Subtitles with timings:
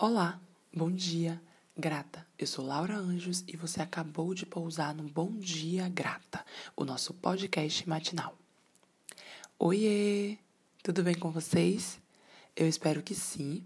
[0.00, 0.40] Olá,
[0.72, 1.42] bom dia,
[1.76, 2.24] grata.
[2.38, 7.12] Eu sou Laura Anjos e você acabou de pousar no Bom Dia Grata, o nosso
[7.14, 8.38] podcast matinal.
[9.58, 10.38] Oiê,
[10.84, 11.98] tudo bem com vocês?
[12.54, 13.64] Eu espero que sim.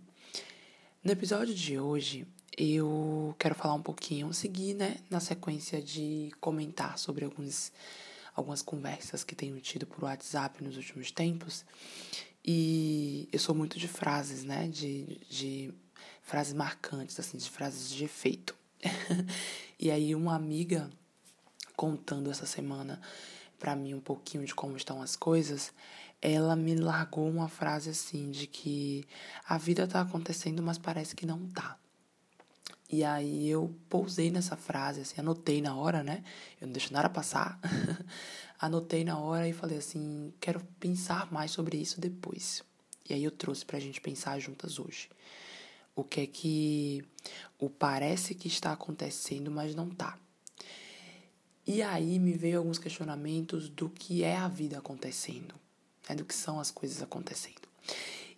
[1.04, 2.26] No episódio de hoje,
[2.56, 7.70] eu quero falar um pouquinho, seguir, né, na sequência de comentar sobre alguns,
[8.34, 11.62] algumas conversas que tenho tido por WhatsApp nos últimos tempos.
[12.42, 15.74] E eu sou muito de frases, né, de, de
[16.22, 18.56] frases marcantes, assim, de frases de efeito.
[19.78, 20.90] e aí uma amiga
[21.76, 23.00] contando essa semana
[23.58, 25.72] para mim um pouquinho de como estão as coisas,
[26.20, 29.06] ela me largou uma frase assim de que
[29.48, 31.76] a vida tá acontecendo, mas parece que não tá.
[32.90, 36.22] E aí eu pousei nessa frase, assim, anotei na hora, né?
[36.60, 37.58] Eu não deixo nada passar.
[38.60, 42.62] anotei na hora e falei assim, quero pensar mais sobre isso depois.
[43.08, 45.08] E aí eu trouxe pra gente pensar juntas hoje
[45.94, 47.04] o que é que
[47.58, 50.18] o parece que está acontecendo, mas não tá.
[51.66, 55.54] E aí me veio alguns questionamentos do que é a vida acontecendo,
[56.08, 57.68] né, do que são as coisas acontecendo.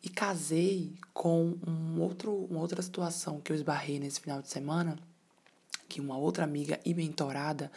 [0.03, 4.99] E casei com um outro, uma outra situação que eu esbarrei nesse final de semana,
[5.89, 7.73] que uma outra amiga e mentorada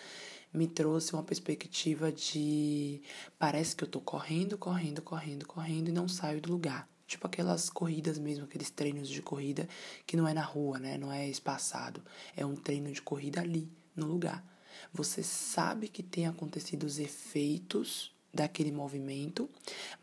[0.54, 3.02] me trouxe uma perspectiva de
[3.40, 6.90] parece que eu tô correndo, correndo, correndo, correndo e não saio do lugar.
[7.08, 9.68] Tipo aquelas corridas mesmo, aqueles treinos de corrida
[10.06, 10.98] que não é na rua, né?
[10.98, 12.04] Não é espaçado.
[12.36, 14.46] É um treino de corrida ali, no lugar.
[14.94, 19.50] Você sabe que tem acontecido os efeitos daquele movimento,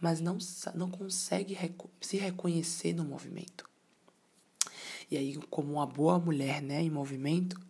[0.01, 0.39] mas não,
[0.75, 1.57] não consegue
[2.01, 3.69] se reconhecer no movimento.
[5.11, 7.61] E aí, como uma boa mulher, né, em movimento,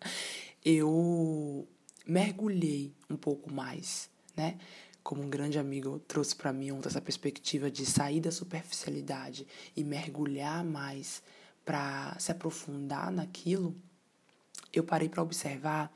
[0.64, 1.68] eu
[2.06, 4.58] mergulhei um pouco mais, né?
[5.02, 9.82] Como um grande amigo trouxe para mim ontem essa perspectiva de sair da superficialidade e
[9.82, 11.22] mergulhar mais
[11.64, 13.74] para se aprofundar naquilo,
[14.72, 15.92] eu parei para observar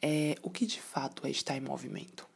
[0.00, 2.26] é, o que de fato é estar em movimento.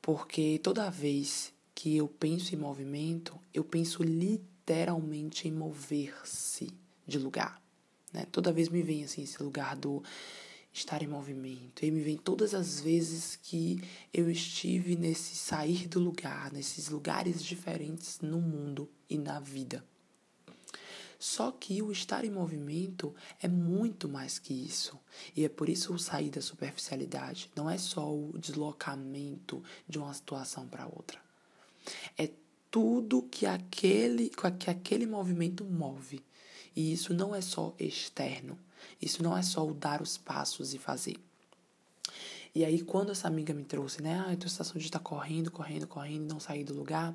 [0.00, 6.72] Porque toda vez que eu penso em movimento, eu penso literalmente em mover-se
[7.06, 7.60] de lugar.
[8.12, 8.26] Né?
[8.30, 10.02] Toda vez me vem assim esse lugar do
[10.74, 11.84] estar em movimento.
[11.84, 13.80] E me vem todas as vezes que
[14.12, 19.84] eu estive nesse sair do lugar, nesses lugares diferentes no mundo e na vida.
[21.16, 24.98] Só que o estar em movimento é muito mais que isso.
[25.34, 27.50] E é por isso o sair da superficialidade.
[27.56, 31.18] Não é só o deslocamento de uma situação para outra.
[32.18, 32.30] É
[32.70, 36.20] tudo que aquele, que aquele movimento move.
[36.74, 38.58] E isso não é só externo,
[39.00, 41.16] isso não é só o dar os passos e fazer.
[42.54, 45.04] E aí, quando essa amiga me trouxe, né, ah, a tua situação de estar tá
[45.04, 47.12] correndo, correndo, correndo, não sair do lugar,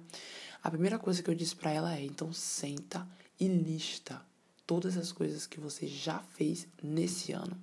[0.61, 3.07] a primeira coisa que eu disse para ela é: então senta
[3.39, 4.21] e lista
[4.67, 7.57] todas as coisas que você já fez nesse ano.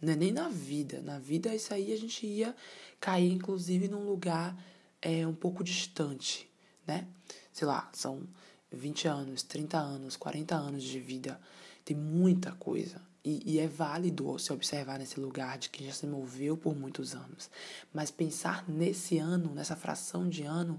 [0.00, 1.02] Não é nem na vida.
[1.02, 2.56] Na vida, isso aí a gente ia
[2.98, 4.56] cair, inclusive, num lugar
[5.00, 6.50] é, um pouco distante,
[6.86, 7.06] né?
[7.52, 8.26] Sei lá, são
[8.72, 11.40] 20 anos, 30 anos, 40 anos de vida.
[11.84, 13.00] Tem muita coisa.
[13.24, 17.14] E, e, é válido se observar nesse lugar de que já se moveu por muitos
[17.14, 17.50] anos.
[17.92, 20.78] Mas pensar nesse ano, nessa fração de ano,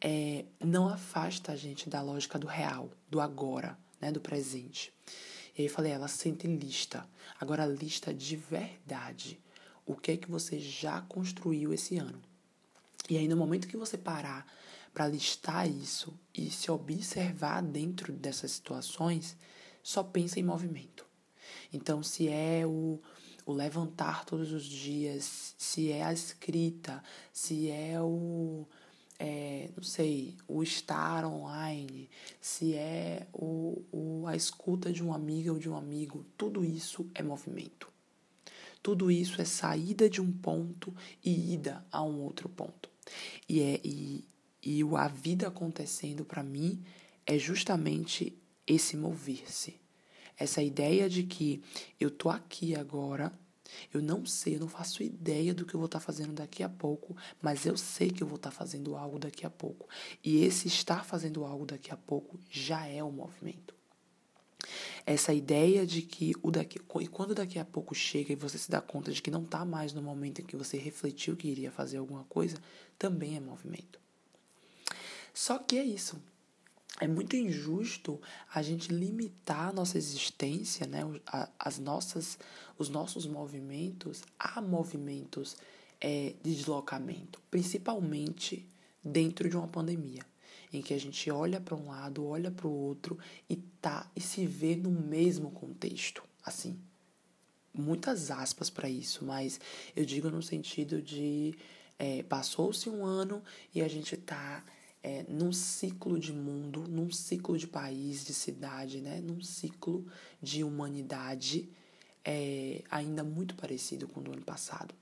[0.00, 4.94] é, não afasta a gente da lógica do real, do agora, né, do presente.
[5.56, 7.06] E aí eu falei, ela sente lista.
[7.38, 9.38] Agora, lista de verdade.
[9.86, 12.20] O que é que você já construiu esse ano?
[13.08, 14.46] E aí, no momento que você parar
[14.94, 19.36] para listar isso e se observar dentro dessas situações,
[19.82, 21.04] só pensa em movimento.
[21.72, 23.00] Então, se é o,
[23.46, 28.66] o levantar todos os dias, se é a escrita, se é o.
[29.16, 32.10] É, não sei, o estar online,
[32.40, 37.08] se é o, o, a escuta de uma amiga ou de um amigo, tudo isso
[37.14, 37.88] é movimento.
[38.82, 40.94] Tudo isso é saída de um ponto
[41.24, 42.90] e ida a um outro ponto.
[43.48, 44.24] E, é, e,
[44.62, 46.84] e a vida acontecendo para mim
[47.24, 48.36] é justamente
[48.66, 49.83] esse mover-se.
[50.36, 51.62] Essa ideia de que
[51.98, 53.32] eu tô aqui agora,
[53.92, 56.62] eu não sei, eu não faço ideia do que eu vou estar tá fazendo daqui
[56.62, 59.88] a pouco, mas eu sei que eu vou estar tá fazendo algo daqui a pouco.
[60.22, 63.74] E esse estar fazendo algo daqui a pouco já é o movimento.
[65.06, 68.70] Essa ideia de que o daqui, e quando daqui a pouco chega e você se
[68.70, 71.70] dá conta de que não está mais no momento em que você refletiu que iria
[71.70, 72.56] fazer alguma coisa,
[72.98, 74.00] também é movimento.
[75.34, 76.16] Só que é isso.
[77.00, 78.20] É muito injusto
[78.54, 81.00] a gente limitar a nossa existência, né,
[81.58, 82.38] as nossas,
[82.78, 85.56] os nossos movimentos a movimentos
[86.00, 88.68] é, de deslocamento, principalmente
[89.02, 90.22] dentro de uma pandemia,
[90.72, 93.18] em que a gente olha para um lado, olha para o outro
[93.48, 96.78] e tá e se vê no mesmo contexto, assim.
[97.72, 99.58] Muitas aspas para isso, mas
[99.96, 101.56] eu digo no sentido de
[101.98, 103.42] é, passou-se um ano
[103.74, 104.64] e a gente tá
[105.04, 109.20] é, num ciclo de mundo, num ciclo de país, de cidade, né?
[109.20, 110.06] Num ciclo
[110.40, 111.68] de humanidade
[112.24, 114.94] é, ainda muito parecido com o do ano passado.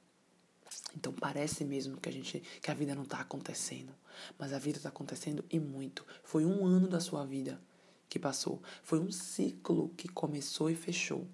[0.96, 3.94] Então parece mesmo que a gente que a vida não está acontecendo,
[4.36, 6.04] mas a vida está acontecendo e muito.
[6.24, 7.60] Foi um ano da sua vida
[8.08, 11.28] que passou, foi um ciclo que começou e fechou.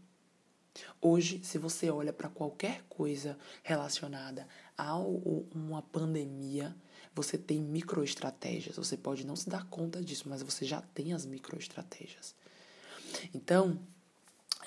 [1.00, 4.46] Hoje, se você olha para qualquer coisa relacionada
[4.78, 6.74] a uma pandemia,
[7.14, 8.76] você tem microestratégias.
[8.76, 12.34] Você pode não se dar conta disso, mas você já tem as microestratégias.
[13.34, 13.78] Então,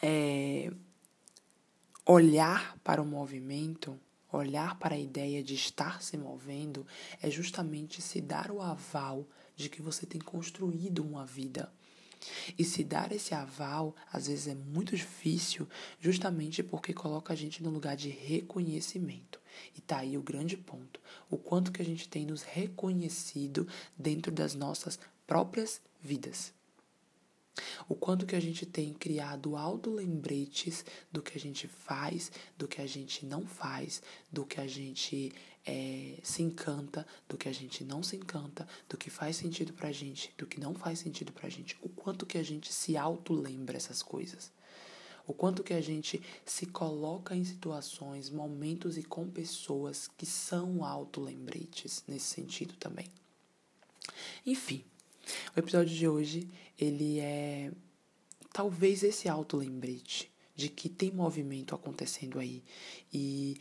[0.03, 0.69] é,
[2.05, 3.97] olhar para o movimento
[4.31, 6.87] Olhar para a ideia de estar se movendo
[7.21, 9.27] é justamente se dar o aval
[9.57, 11.71] de que você tem construído uma vida.
[12.57, 15.67] E se dar esse aval, às vezes é muito difícil,
[15.99, 19.40] justamente porque coloca a gente no lugar de reconhecimento.
[19.75, 20.99] E tá aí o grande ponto.
[21.29, 23.67] O quanto que a gente tem nos reconhecido
[23.97, 26.53] dentro das nossas próprias vidas.
[27.87, 32.81] O quanto que a gente tem criado auto-lembretes do que a gente faz, do que
[32.81, 35.33] a gente não faz, do que a gente
[35.65, 39.91] é, se encanta, do que a gente não se encanta, do que faz sentido pra
[39.91, 41.77] gente, do que não faz sentido pra gente.
[41.81, 44.51] O quanto que a gente se auto-lembra essas coisas.
[45.27, 50.83] O quanto que a gente se coloca em situações, momentos e com pessoas que são
[50.83, 53.07] auto-lembretes nesse sentido também.
[54.45, 54.83] Enfim,
[55.55, 57.71] o episódio de hoje, ele é
[58.51, 62.63] talvez esse auto-lembrete de que tem movimento acontecendo aí
[63.13, 63.59] e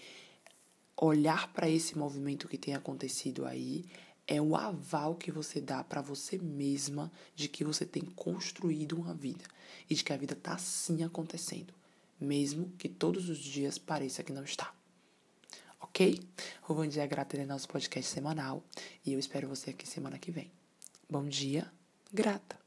[0.96, 3.84] olhar para esse movimento que tem acontecido aí
[4.30, 9.12] é o aval que você dá para você mesma de que você tem construído uma
[9.12, 9.44] vida
[9.90, 11.74] e de que a vida tá sim acontecendo,
[12.18, 14.72] mesmo que todos os dias pareça que não está.
[15.80, 16.20] Ok?
[16.68, 18.62] O Bom Dia Grata é nosso podcast semanal
[19.04, 20.52] e eu espero você aqui semana que vem.
[21.10, 21.68] Bom dia,
[22.12, 22.59] grata.